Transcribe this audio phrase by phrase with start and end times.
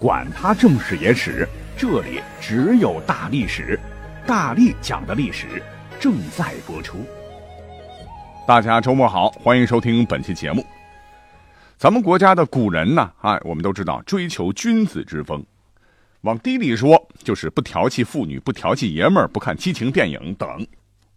[0.00, 1.46] 管他正史野史。
[1.76, 3.78] 这里只有大历史，
[4.26, 5.62] 大力讲的历史
[6.00, 7.04] 正在播出。
[8.46, 10.64] 大家周末好，欢迎收听本期节目。
[11.76, 15.44] 咱们国家的古人呢，哎，我们都知道追求君子之风。
[16.22, 20.48] 往低里说，就是不调戏妇女，不调戏爷们儿，不看激情电影等；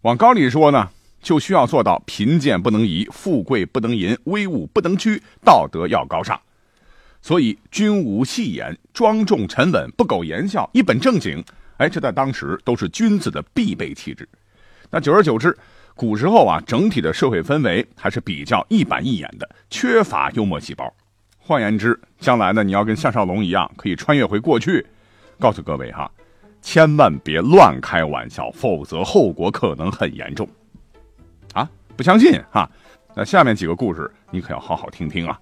[0.02, 0.90] 往高里说呢，
[1.22, 6.38] 就需要做到贫贱不能移，富贵不能淫，威武不能屈，道德要高尚。
[7.24, 11.42] 所以，君无戏言，庄重沉稳，不苟言笑，一本正经。
[11.78, 14.28] 哎，这在当时都是君子的必备气质。
[14.90, 15.56] 那久而久之，
[15.94, 20.94] 古时候啊，整体的社会氛围还是比较一板一眼的，缺乏幽默细胞。
[21.38, 24.86] 换言之，将来呢，你要跟项少龙一样，可以穿越回过去。
[25.40, 26.10] 告诉各位哈，
[26.60, 30.46] 千万别乱开玩笑，否则后果可能很严重。
[31.54, 31.66] 啊，
[31.96, 32.70] 不相信哈？
[33.16, 35.40] 那下面几个故事你可要好好听听啊。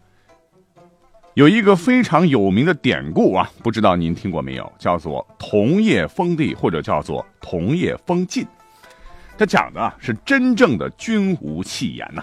[1.34, 4.72] 有一个非常有名的典故啊，不知道您听过没有？
[4.78, 8.46] 叫做“桐叶封地”或者叫做“桐叶封禁”。
[9.38, 12.22] 它讲的啊是真正的君无戏言呐。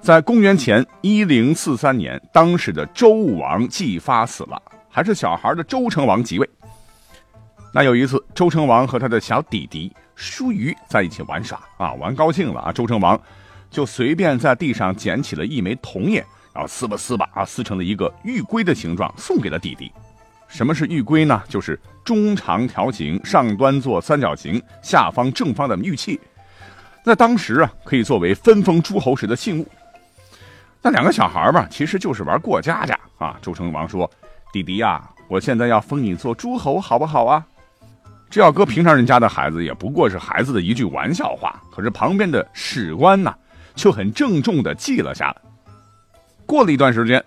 [0.00, 6.48] 在公元前一零四三年，当时的周武王姬发死了，还是小孩的周成王即位。
[7.72, 13.20] 那有一次，周成王和他的小弟弟叔虞在一起玩耍啊，玩高兴了啊，周成王
[13.70, 16.24] 就随便在地上捡起了一枚桐叶。
[16.54, 19.92] 然后撕吧撕吧啊，撕成了一个玉龟的形状，送给了弟弟。
[20.46, 21.42] 什么是玉龟呢？
[21.48, 26.20] 就是中长条形，上端做三角形，下方正方的玉器。
[27.02, 29.68] 那当时啊，可以作为分封诸侯时的信物。
[30.80, 33.36] 那两个小孩嘛，其实就是玩过家家啊。
[33.42, 34.08] 周成王说
[34.52, 37.44] ：“弟弟呀，我现在要封你做诸侯，好不好啊？”
[38.30, 41.60] 这要搁平常人家的孩子，也不过是孩子的一句玩笑话。
[41.72, 43.34] 可是旁边的史官呐，
[43.74, 45.36] 却很郑重地记了下来。
[46.46, 47.22] 过了一段时间，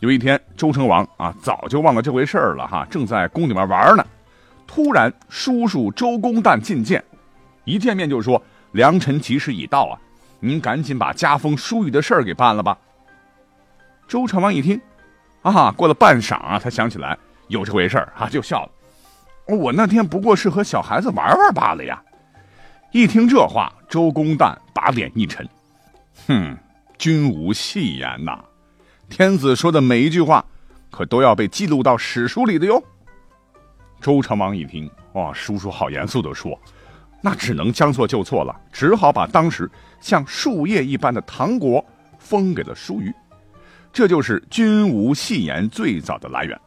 [0.00, 4.04] 有一天，周成王啊早就忘了这回事了哈，正在宫里面玩呢。
[4.66, 7.02] 突然，叔叔周公旦觐见，
[7.64, 9.98] 一见面就说：“良辰吉时已到啊，
[10.40, 12.78] 您赶紧把加封叔虞的事儿给办了吧。”
[14.08, 14.80] 周成王一听，
[15.42, 17.18] 啊，过了半晌啊，他想起来
[17.48, 18.70] 有这回事儿啊，就笑了
[19.54, 22.02] ：“我那天不过是和小孩子玩玩罢了呀。”
[22.92, 25.48] 一听这话，周公旦把脸一沉，
[26.26, 26.56] 哼，
[26.98, 28.38] 君无戏言呐。
[29.12, 30.42] 天子说的每一句话，
[30.90, 32.82] 可都要被记录到史书里的哟。
[34.00, 36.58] 周成王一听，哇，叔叔好严肃的说，
[37.20, 39.70] 那只能将错就错了，只好把当时
[40.00, 41.84] 像树叶一般的唐国
[42.18, 43.12] 封给了叔虞。
[43.92, 46.58] 这就是君无戏言最早的来源。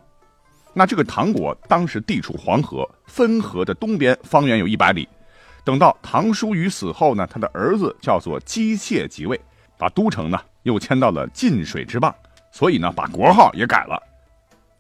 [0.72, 5.10] 那这个唐国当时地处黄河汾河的东边，方圆有一百里。
[5.64, 9.42] 等到唐叔虞死后呢，他的儿子叫做姬妾即位，
[9.80, 12.14] 把都城呢又迁到了晋水之傍。
[12.56, 14.02] 所以呢，把国号也改了，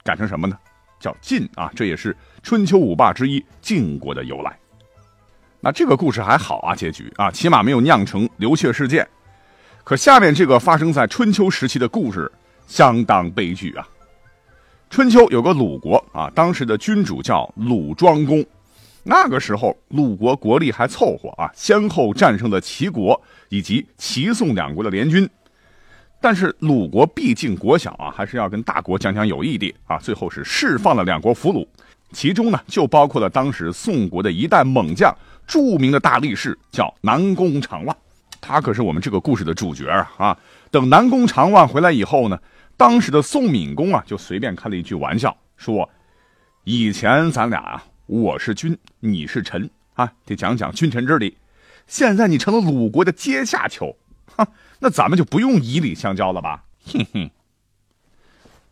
[0.01, 0.57] 改成什么呢？
[0.97, 4.57] 叫晋啊，这也是春秋五霸之一晋国的由来。
[5.59, 9.05] 那这个故事还好啊，结局啊，起码没有酿成流血事件。
[9.83, 12.31] 可下面这个发生在春秋时期的故事
[12.65, 13.85] 相当悲剧啊。
[14.89, 18.41] 春秋有个鲁国啊，当时的君主叫鲁庄公。
[19.03, 25.29] 那个时候鲁国国力还凑合啊，先后战胜了齐国以及齐宋两国的联军。
[26.25, 29.99] 但是鲁国毕竟国小啊，还是要跟大国讲讲友谊的啊。
[29.99, 31.67] 最后是释放了两国俘虏，
[32.13, 35.15] 其中呢就包括了当时宋国的一代猛将，
[35.45, 37.95] 著名的大力士叫南宫长万，
[38.41, 40.37] 他可是我们这个故事的主角啊啊！
[40.71, 42.39] 等南宫长万回来以后呢，
[42.75, 45.87] 当时的宋闵公啊就随便开了一句玩笑，说
[46.65, 51.37] ：“以前咱俩啊，我是君，你是臣啊，得讲讲君臣之礼。
[51.85, 53.95] 现在你成了鲁国的阶下囚，
[54.35, 54.47] 哈。”
[54.79, 56.64] 那咱们就不用以礼相交了吧？
[56.85, 57.29] 哼哼，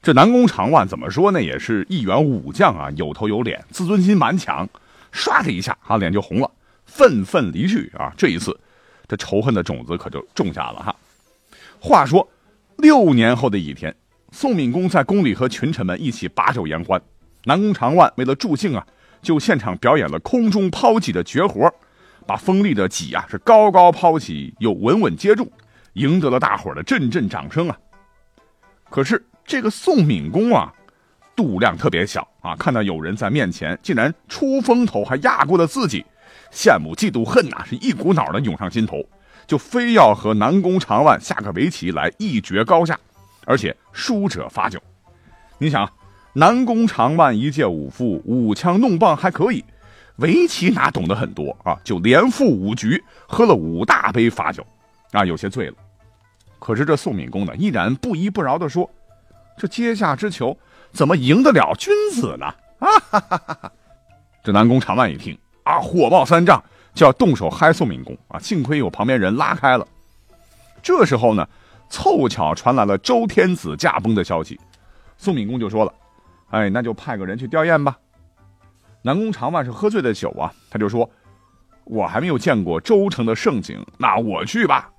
[0.01, 1.42] 这南宫长万怎么说呢？
[1.42, 4.68] 也是一员武将啊，有头有脸，自尊心蛮强。
[5.12, 6.50] 唰的一下，啊，脸就红了，
[6.86, 8.12] 愤愤离去啊！
[8.18, 8.60] 这一次，
[9.07, 10.95] 这仇恨的种子可就种下了哈。
[11.80, 12.27] 话说
[12.77, 13.95] 六年后的一天，
[14.31, 17.00] 宋敏公在宫里和群臣们一起把酒言欢。
[17.45, 18.88] 南宫长万为了助兴啊，
[19.21, 21.71] 就现场表演了空中抛戟的绝活，
[22.25, 25.51] 把锋利的戟啊是高高抛起，又稳稳接住。
[25.93, 27.77] 赢得了大伙的阵阵掌声啊！
[28.89, 30.73] 可是这个宋敏公啊，
[31.35, 36.03] 度量特别小啊，看到有人在面前竟然出风头，还压过了自己，
[36.51, 39.07] 羡慕嫉妒恨呐，是一股脑的涌上心头，
[39.45, 42.99] 就非要和南宫长万下个围棋来一决高下，
[43.45, 44.81] 而且输者罚酒。
[45.59, 45.87] 你想，
[46.33, 49.63] 南宫长万一介武夫，舞枪弄棒还可以，
[50.18, 51.77] 围棋哪懂得很多啊？
[51.83, 54.65] 就连负五局，喝了五大杯罚酒，
[55.12, 55.75] 啊，有些醉了。
[56.60, 58.89] 可是这宋敏公呢，依然不依不饶地说
[59.57, 60.57] ：“这阶下之囚，
[60.92, 62.45] 怎么赢得了君子呢？”
[62.80, 63.71] 啊哈哈哈哈！
[64.44, 66.63] 这南宫长万一听啊，火冒三丈，
[66.94, 68.39] 就要动手嗨宋敏公啊。
[68.39, 69.88] 幸亏有旁边人拉开了。
[70.81, 71.48] 这时候呢，
[71.89, 74.59] 凑巧传来了周天子驾崩的消息，
[75.18, 75.94] 宋敏公就说了
[76.51, 77.98] ：“哎，那就派个人去吊唁吧。”
[79.03, 81.09] 南宫长万是喝醉了酒啊，他就说
[81.83, 84.89] ：“我还没有见过周城的盛景，那我去吧。”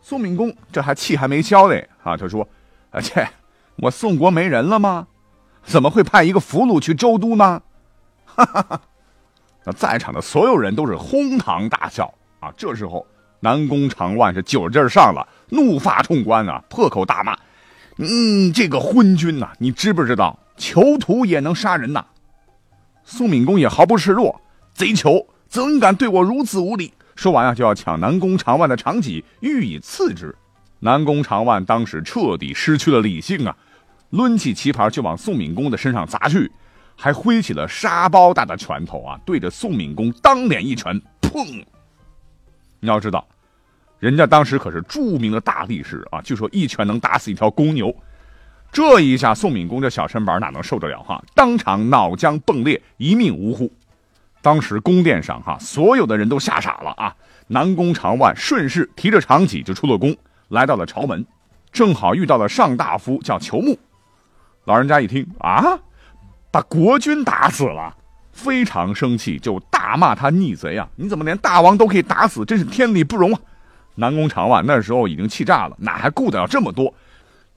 [0.00, 2.16] 宋敏公这还气还没消嘞啊！
[2.16, 2.48] 他说
[2.90, 3.28] ：“啊切，
[3.76, 5.06] 我宋国没人了吗？
[5.62, 7.62] 怎么会派一个俘虏去周都呢？”
[8.24, 8.80] 哈哈哈！
[9.64, 12.50] 那在场的所有人都是哄堂大笑啊。
[12.56, 13.06] 这时候，
[13.40, 17.36] 南宫长万是酒劲上了，怒发冲冠啊，破口大骂
[17.98, 22.06] ：“嗯，这个昏君呐，你知不知道囚徒也能杀人呐？”
[23.04, 24.40] 宋敏公也毫不示弱
[24.72, 30.34] ：“贼囚怎敢对我如此无礼？”说完啊，就要抢南宫长万的长戟予以刺之。
[30.80, 33.56] 南宫长万当时彻底失去了理性啊，
[34.10, 36.50] 抡起棋盘就往宋敏公的身上砸去，
[36.96, 41.64] 还挥起了沙包大的拳头啊，对着宋敏公当脸一拳，砰！
[42.80, 43.24] 你要知道，
[43.98, 47.94] 人家当时可是著名的大力士啊，据说一拳能打死一条公牛。
[48.72, 51.22] 这一下，宋敏公这小身板哪能受得了哈？
[51.34, 53.70] 当场脑浆迸裂，一命呜呼。
[54.40, 57.14] 当时宫殿上哈，所有的人都吓傻了啊！
[57.48, 60.16] 南宫长万顺势提着长戟就出了宫，
[60.48, 61.24] 来到了朝门，
[61.70, 63.78] 正好遇到了上大夫叫裘木。
[64.64, 65.78] 老人家一听啊，
[66.50, 67.94] 把国君打死了，
[68.32, 70.88] 非常生气，就大骂他逆贼啊！
[70.96, 73.40] 你怎么连大王都可以打死，真是天理不容啊！
[73.96, 76.92] 南宫长万那时候已经气炸了，哪还顾得了这么多？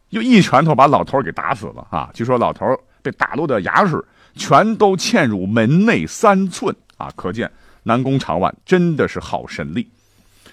[0.10, 2.10] 又一拳头把老头给打死了啊！
[2.14, 2.66] 据说老头
[3.02, 4.04] 被打落的牙齿。
[4.38, 7.10] 全都嵌入门内三寸啊！
[7.16, 7.50] 可见
[7.84, 9.88] 南宫长万真的是好神力。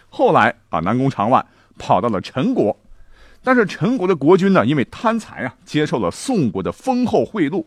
[0.09, 1.45] 后来啊，南宫长万
[1.79, 2.79] 跑到了陈国，
[3.43, 7.65] 但是陈国的国君呢，因为贪财啊，接受了宋国的丰厚贿赂，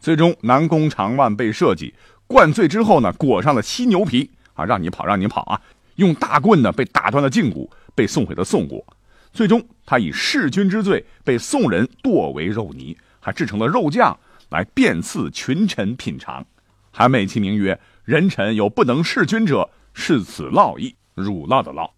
[0.00, 1.94] 最终南宫长万被设计
[2.26, 5.60] 灌醉之后呢，裹上了犀牛皮啊，让你跑，让你跑啊！
[5.94, 8.84] 用大棍呢被打断了胫骨，被送回了宋国。
[9.32, 14.18] 最终他以弑君之罪被宋人剁为肉泥，还制成了肉酱。
[14.50, 16.44] 来遍赐群臣品尝，
[16.90, 21.90] 还美其名曰“人臣有不能弑君者，是此烙意，乳烙的烙。”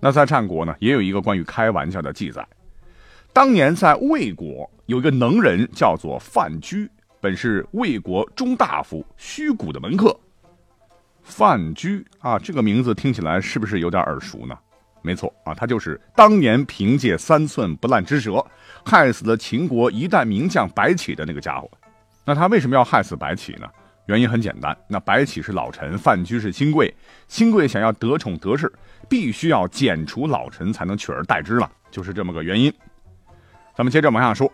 [0.00, 2.44] 那在战国呢，也有一个关于开玩笑的记载。
[3.32, 6.88] 当年在魏国有一个能人，叫做范雎，
[7.20, 10.18] 本是魏国中大夫虚谷的门客。
[11.22, 14.58] 范雎啊，这个名字听起来是不是有点耳熟呢？
[15.02, 18.44] 没错啊，他就是当年凭借三寸不烂之舌，
[18.84, 21.70] 害死了秦国一代名将白起的那个家伙。
[22.24, 23.66] 那他为什么要害死白起呢？
[24.06, 26.94] 原因很简单，那白起是老臣，范雎是新贵，
[27.28, 28.72] 新贵想要得宠得势，
[29.08, 32.72] 必须要剪除老臣才能取而代之了，就是这么个原因。
[33.76, 34.50] 咱们接着往下说，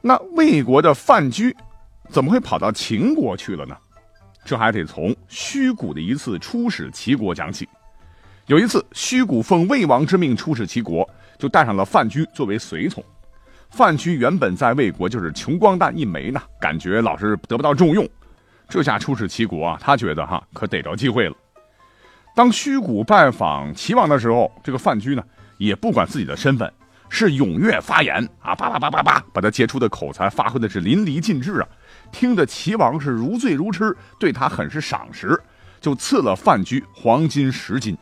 [0.00, 1.54] 那魏国的范雎
[2.10, 3.76] 怎么会跑到秦国去了呢？
[4.44, 7.68] 这还得从虚谷的一次出使齐国讲起。
[8.46, 13.02] 有一次，虚谷奉魏王之命出使齐国，就带上了范雎作为随从。
[13.70, 18.08] 范雎原本在魏国就是穷光蛋一枚呢，感觉老是得不到重用。
[18.68, 21.34] 这下出使齐国啊，他觉得哈可逮着机会了。
[22.36, 25.24] 当虚谷拜访齐王的时候，这个范雎呢
[25.58, 26.72] 也不管自己的身份，
[27.08, 31.66] 是踊跃发言啊，叭叭叭叭叭，把他杰出的口才发挥的是淋漓尽致啊，
[32.12, 35.36] 听得齐王是如醉如痴，对他很是赏识，
[35.80, 37.98] 就赐了范雎黄金十斤。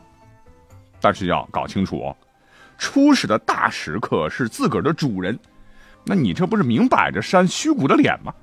[1.05, 2.11] 但是要搞清楚，
[2.79, 5.37] 出使的大使可是自个儿的主人，
[6.03, 8.33] 那你这不是明摆着扇虚谷的脸吗？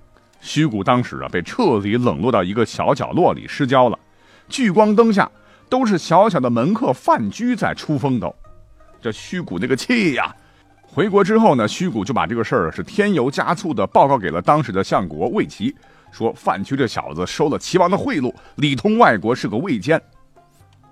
[0.40, 3.98] 虚谷当时啊被彻底冷落到一个小角落里失焦了，
[4.48, 5.28] 聚光灯下
[5.68, 8.32] 都是小小的门客范雎在出风头，
[9.00, 10.32] 这虚谷那个气呀！
[10.82, 15.74] 回国之后呢，虚谷就把这个事儿是添油加醋的报告给了当时的相国魏齐，
[16.12, 20.00] 说范雎这小子收了齐王的贿赂，里通外国，是个魏奸。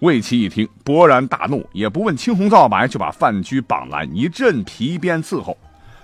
[0.00, 5.56] 魏齐一听，勃然大怒，也不问青红皂白，就把范雎绑来，一阵皮鞭伺候，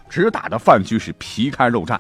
[0.09, 1.99] 只打的范雎是皮开肉绽。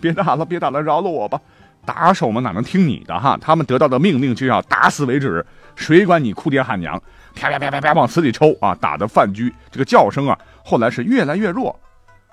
[0.00, 1.40] 别打了，别打了，饶了我吧！
[1.84, 3.38] 打手们哪能听你的哈？
[3.40, 5.44] 他们得到的命令就要打死为止，
[5.76, 7.00] 谁管你哭爹喊娘？
[7.34, 8.74] 啪啪啪啪啪往死里抽啊！
[8.80, 11.78] 打的范雎这个叫声啊，后来是越来越弱，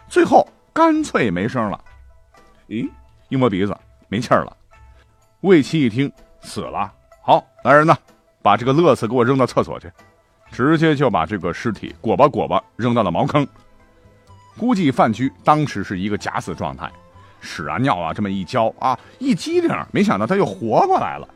[0.08, 1.78] 最后干脆没声了。
[2.70, 2.90] 咦，
[3.28, 3.76] 一摸鼻子，
[4.08, 4.56] 没气儿了。
[5.42, 6.10] 魏齐一听
[6.42, 6.90] 死了，
[7.22, 7.98] 好，来人呐，
[8.42, 9.90] 把这个乐死给我扔到厕所去，
[10.52, 13.48] 直接就把这个尸体裹吧裹吧扔到了茅坑。
[14.58, 16.92] 估计范雎当时是一个假死状态，
[17.40, 21.28] 屎啊尿啊这么一浇啊，一激灵，没想到他又活过来了。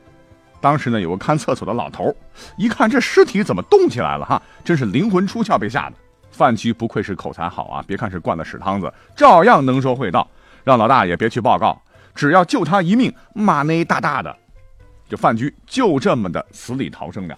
[0.59, 2.13] 当时呢，有个看厕所的老头，
[2.57, 5.95] 一看这尸体怎么动起来了哈，真是灵魂出窍，被吓的。
[6.31, 10.27] 范雎不愧是口才好啊，别看是灌了屎汤子，照样能说会道，
[10.63, 11.81] 让老大爷别去报告，
[12.13, 14.35] 只要救他一命，骂那大大的。
[15.07, 17.37] 这范雎就这么的死里逃生了。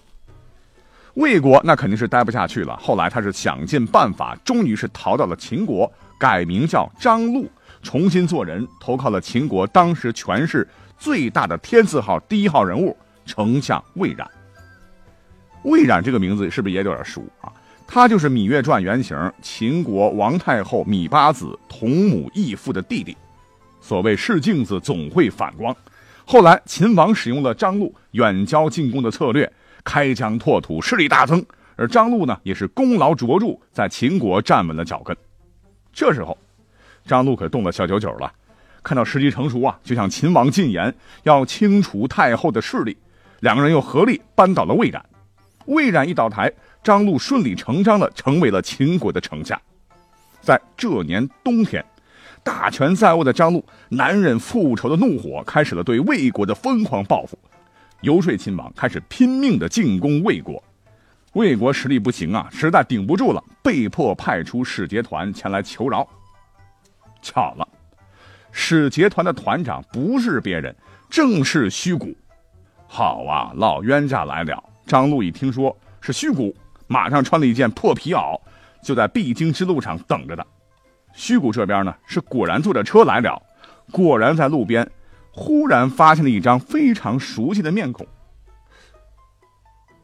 [1.15, 7.49] 魏国那肯定是待不下去了，后来他是想尽办法，终于是逃到了秦国，改名叫张禄，
[7.81, 12.95] 重新做人，投靠了秦国当时权势最大的天字号第一号人物。
[13.25, 14.25] 丞相魏冉，
[15.63, 17.51] 魏冉这个名字是不是也有点熟啊？
[17.85, 23.17] 他就是《芈月传》原型秦国王太后芈八子同母异父的弟弟。
[23.81, 25.75] 所谓是镜子总会反光，
[26.29, 29.49] 后来秦王使用了张禄远交近攻的策略，
[29.85, 31.43] 开疆拓土，势力大增。
[31.77, 35.15] 而张禄呢，也是功劳卓著，在秦国站稳了脚跟。
[35.93, 36.37] 这时候，
[37.05, 38.29] 张禄可动了小九九了，
[38.83, 40.93] 看到时机成熟啊，就向秦王进言，
[41.23, 42.97] 要清除太后的势力。
[43.39, 45.01] 两个人又合力扳倒了魏冉，
[45.67, 46.51] 魏冉一倒台，
[46.83, 49.57] 张禄顺理成章的成为了秦国的丞相。
[50.41, 51.85] 在这年冬天，
[52.43, 57.37] 大权在握的张禄难忍复仇的怒火，开始了对魏国的疯狂报复，
[58.01, 60.63] 游说秦王开始拼命的进攻魏国。
[61.33, 66.07] 魏国实力不行啊，实在顶不住了，被迫派出使节团前来求饶。
[67.21, 67.67] 巧了，
[68.51, 70.75] 使节团的团长不是别人，
[71.09, 72.15] 正是虚谷。
[72.87, 74.63] 好啊，老冤家来了！
[74.85, 76.55] 张禄一听说是虚谷，
[76.87, 78.39] 马上穿了一件破皮袄，
[78.81, 80.45] 就在必经之路上等着他。
[81.17, 83.41] 虚谷这边呢，是果然坐着车来了，
[83.91, 84.87] 果然在路边，
[85.31, 88.05] 忽然发现了一张非常熟悉的面孔。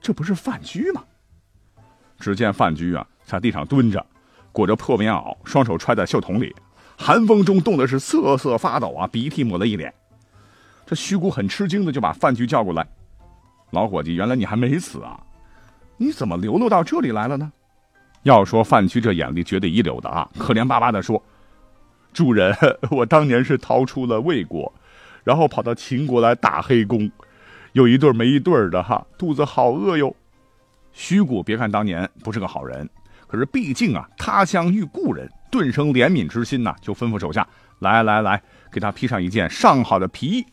[0.01, 1.03] 这不是范雎吗？
[2.19, 4.03] 只见范雎啊，在地上蹲着，
[4.51, 6.53] 裹着破棉袄，双手揣在袖筒里，
[6.97, 9.93] 寒风中冻得是瑟瑟发抖啊，鼻涕抹了一脸。
[10.83, 12.87] 这虚谷很吃惊的就把范雎叫过来，
[13.69, 15.21] 老伙计，原来你还没死啊？
[15.95, 17.51] 你怎么流落到这里来了呢？
[18.23, 21.21] 要说范雎这眼力绝对一流的啊，可怜巴巴的说
[22.13, 22.55] ：“主人，
[22.89, 24.73] 我当年是逃出了魏国，
[25.23, 27.09] 然后跑到秦国来打黑工，
[27.73, 30.15] 有一对没一对的哈，肚子好饿哟。”
[30.93, 32.87] 虚谷别看当年不是个好人，
[33.27, 37.47] 可是毕竟啊，他乡遇故人，顿生怜悯之心呐，就吩咐手下
[37.79, 40.45] 来来来，给他披上一件上好的皮衣。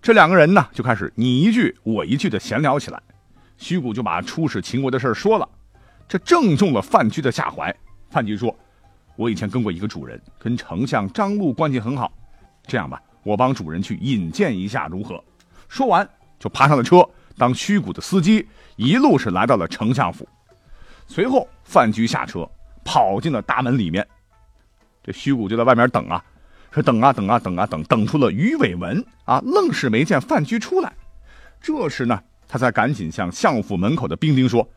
[0.00, 2.98] 这两个人呢，就开始你一句我一句的闲聊起来。
[3.58, 5.48] 虚谷就把出使秦国的事说了，
[6.08, 7.74] 这正中了范雎的下怀。
[8.10, 8.56] 范雎说
[9.14, 12.10] ：“我以前跟过一个主人，跟丞相张禄关系很好。
[12.66, 15.22] 这样吧，我帮主人去引荐一下，如何？”
[15.68, 20.26] 说完就爬上了车，当虚谷的司机，一路是来到了丞相府。
[21.06, 22.48] 随后，范雎下车，
[22.84, 24.06] 跑进了大门里面。
[25.02, 26.24] 这虚谷就在外面等啊。
[26.70, 30.92] 说等啊等啊等啊等，等出了鱼尾纹啊，愣是没见范雎出来。
[31.60, 34.68] 这时呢，他才赶紧向相府门口的兵丁说：“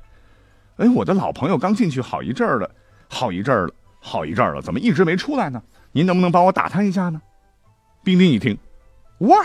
[0.77, 2.69] 哎，我的老朋友刚进去好一阵儿了，
[3.07, 5.61] 好一阵儿了，好一阵儿了，怎么一直没出来呢？
[5.91, 7.21] 您能不能帮我打探一下呢？”
[8.03, 8.57] 冰丁一听，
[9.19, 9.35] 喂，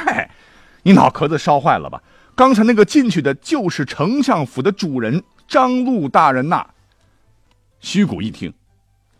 [0.82, 2.02] 你脑壳子烧坏了吧？
[2.34, 6.66] 刚才那个进去的就是丞相府的主人张禄大人呐。
[7.80, 8.54] 虚谷一听，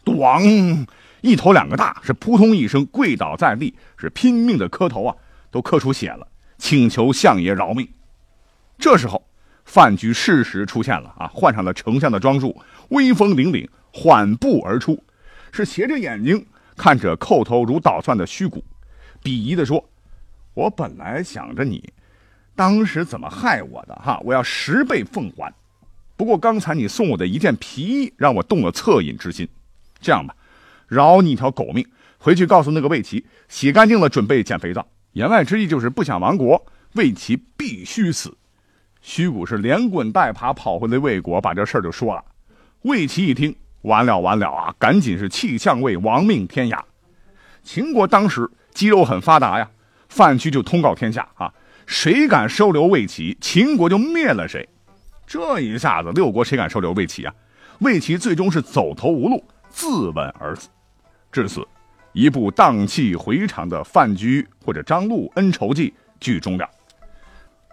[0.05, 0.87] 咣。
[1.23, 5.17] 一头两个大，是扑通一声跪倒在地，是拼命的磕头啊，
[5.51, 7.89] 都磕出血了，请求相爷饶命。
[8.79, 9.26] 这时候，
[9.67, 12.57] 范雎适时出现了啊，换上了丞相的装束，
[12.89, 15.03] 威风凛凛，缓步而出，
[15.53, 16.47] 是斜着眼睛
[16.77, 18.65] 看着叩头如捣蒜的虚谷，
[19.23, 19.91] 鄙夷的说
[20.55, 21.93] ：“我本来想着你，
[22.55, 25.53] 当时怎么害我的哈，我要十倍奉还。
[26.17, 29.47] 不过刚才你送我的一件皮衣，让我动了恻隐之心。
[30.01, 30.35] 这样吧。”
[30.89, 31.85] 饶你一条狗命，
[32.17, 34.87] 回去告诉那个魏齐，洗干净了准备捡肥皂。
[35.15, 38.37] 言外之意就是不想亡国，魏齐必须死。
[39.07, 42.25] 虚谷是连滚带爬跑回了魏国，把这事儿就说了。
[42.83, 44.75] 魏齐一听，完了完了啊！
[44.81, 46.81] 赶紧是弃相位，亡命天涯。
[47.63, 49.71] 秦国当时肌肉很发达呀，
[50.09, 51.55] 范雎就通告天下啊，
[51.87, 54.69] 谁敢收留魏齐，秦国就灭了谁。
[55.25, 57.33] 这一下子，六国谁敢收留魏齐啊？
[57.79, 60.69] 魏齐最终是走投无路，自刎而死。
[61.31, 61.65] 至此，
[62.13, 66.69] 一部荡气回肠的范雎或者张禄恩仇记剧终了。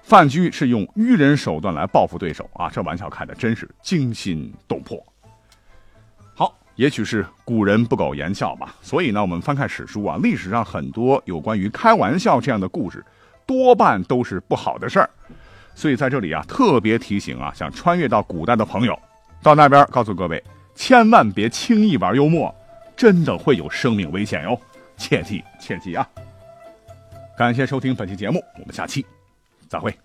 [0.04, 5.02] 范雎是用愚人手段来报复对手啊，这玩笑开的真是惊心动魄。
[6.36, 13.04] 好，也许是古人不苟言笑吧，所以呢，我们翻看史书啊，历史上很多有关于开玩笑这样的故事，
[13.48, 15.10] 多半都是不好的事儿。
[15.74, 19.00] 所以在这里啊，特别提醒啊，想穿越到古代的朋友，
[19.42, 20.44] 到那边告诉各位，
[20.76, 22.54] 千万别轻易玩幽默，
[22.96, 24.60] 真的会有生命危险哟，
[24.98, 26.08] 切记切记啊！
[27.38, 29.04] 感谢收听本期节目，我们下期
[29.74, 29.98] 再会。